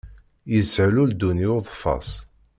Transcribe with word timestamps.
Yeshel 0.53 0.95
uldun 1.01 1.37
i 1.45 1.47
uḍfas. 1.57 2.09